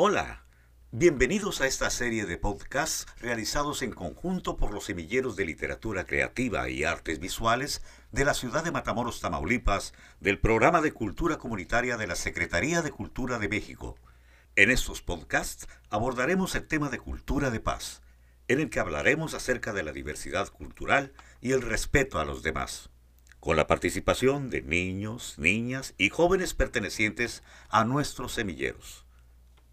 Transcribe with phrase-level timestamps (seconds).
[0.00, 0.44] Hola,
[0.92, 6.68] bienvenidos a esta serie de podcasts realizados en conjunto por los semilleros de literatura creativa
[6.68, 7.82] y artes visuales
[8.12, 12.92] de la ciudad de Matamoros, Tamaulipas, del programa de cultura comunitaria de la Secretaría de
[12.92, 13.96] Cultura de México.
[14.54, 18.00] En estos podcasts abordaremos el tema de cultura de paz,
[18.46, 22.90] en el que hablaremos acerca de la diversidad cultural y el respeto a los demás
[23.40, 29.07] con la participación de niños, niñas y jóvenes pertenecientes a nuestros semilleros.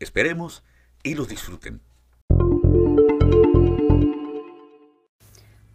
[0.00, 0.62] Esperemos
[1.02, 1.82] y los disfruten.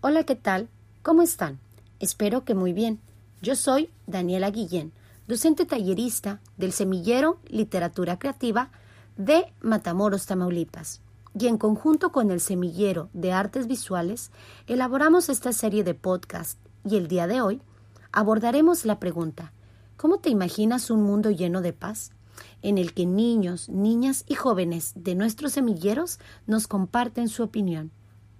[0.00, 0.70] Hola, ¿qué tal?
[1.02, 1.60] ¿Cómo están?
[2.00, 3.00] Espero que muy bien.
[3.42, 4.92] Yo soy Daniela Guillén,
[5.28, 8.70] docente tallerista del Semillero Literatura Creativa
[9.18, 11.02] de Matamoros, Tamaulipas.
[11.38, 14.30] Y en conjunto con el Semillero de Artes Visuales,
[14.66, 17.60] elaboramos esta serie de podcast y el día de hoy
[18.10, 19.52] abordaremos la pregunta,
[19.98, 22.12] ¿cómo te imaginas un mundo lleno de paz?
[22.62, 27.90] En el que niños, niñas y jóvenes de nuestros semilleros nos comparten su opinión.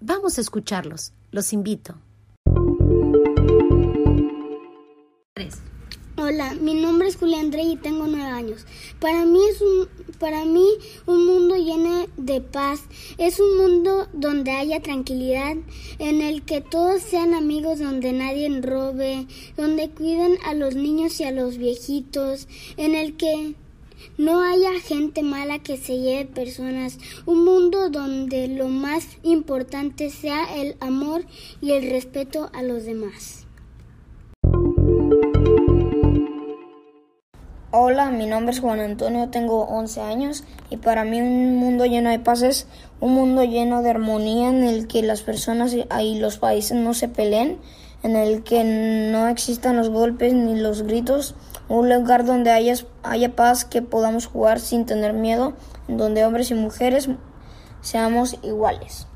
[0.00, 1.12] Vamos a escucharlos.
[1.30, 1.96] Los invito.
[6.24, 8.64] Hola, mi nombre es Julián André y tengo nueve años.
[9.00, 9.88] Para mí es un,
[10.20, 10.64] para mí
[11.06, 12.82] un mundo lleno de paz.
[13.18, 15.56] Es un mundo donde haya tranquilidad,
[15.98, 19.26] en el que todos sean amigos, donde nadie robe,
[19.56, 23.56] donde cuiden a los niños y a los viejitos, en el que
[24.18, 26.98] no haya gente mala que se lleve personas.
[27.26, 31.24] Un mundo donde lo más importante sea el amor
[31.60, 33.46] y el respeto a los demás.
[37.74, 42.10] Hola, mi nombre es Juan Antonio, tengo 11 años y para mí un mundo lleno
[42.10, 42.66] de paz es
[43.00, 47.08] un mundo lleno de armonía en el que las personas y los países no se
[47.08, 47.56] peleen,
[48.02, 51.34] en el que no existan los golpes ni los gritos,
[51.72, 55.54] un lugar donde haya, haya paz, que podamos jugar sin tener miedo,
[55.88, 57.08] donde hombres y mujeres
[57.80, 59.06] seamos iguales.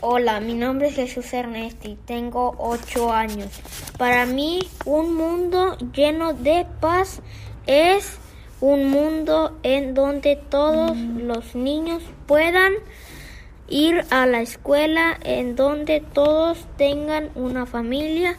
[0.00, 3.60] Hola, mi nombre es Jesús Ernesti, tengo 8 años.
[3.96, 7.20] Para mí, un mundo lleno de paz
[7.68, 8.18] es
[8.60, 12.72] un mundo en donde todos los niños puedan
[13.72, 18.36] ir a la escuela, en donde todos tengan una familia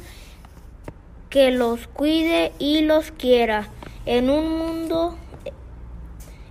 [1.30, 3.68] que los cuide y los quiera,
[4.06, 5.18] en un mundo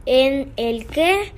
[0.05, 1.33] en el que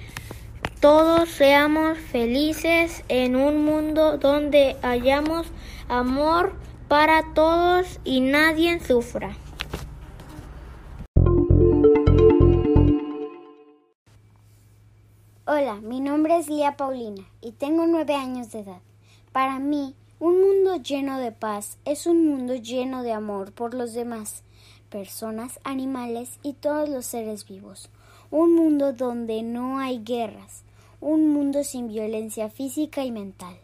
[0.81, 5.47] todos seamos felices en un mundo donde hayamos
[5.89, 6.55] amor
[6.89, 9.37] para todos y nadie sufra.
[15.57, 18.81] Hola, mi nombre es Lía Paulina y tengo nueve años de edad.
[19.31, 23.93] Para mí, un mundo lleno de paz es un mundo lleno de amor por los
[23.93, 24.43] demás,
[24.91, 27.89] personas, animales y todos los seres vivos.
[28.33, 30.65] Un mundo donde no hay guerras,
[31.01, 33.57] un mundo sin violencia física y mental,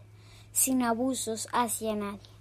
[0.53, 2.31] sin abusos hacia nadie,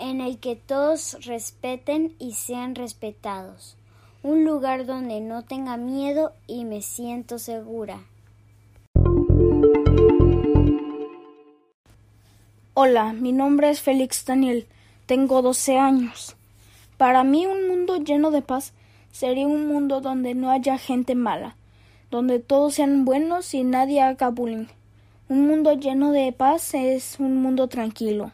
[0.00, 3.76] en el que todos respeten y sean respetados,
[4.24, 8.00] un lugar donde no tenga miedo y me siento segura.
[12.78, 14.66] Hola, mi nombre es Félix Daniel,
[15.06, 16.36] tengo 12 años.
[16.98, 18.74] Para mí un mundo lleno de paz
[19.12, 21.56] sería un mundo donde no haya gente mala,
[22.10, 24.66] donde todos sean buenos y nadie haga bullying.
[25.30, 28.32] Un mundo lleno de paz es un mundo tranquilo.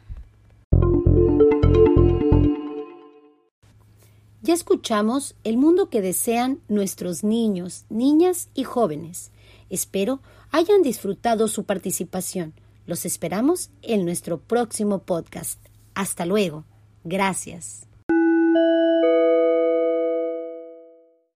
[4.42, 9.30] Ya escuchamos el mundo que desean nuestros niños, niñas y jóvenes.
[9.70, 10.18] Espero
[10.50, 12.54] hayan disfrutado su participación.
[12.92, 15.58] Los esperamos en nuestro próximo podcast.
[15.94, 16.66] Hasta luego.
[17.04, 17.86] Gracias.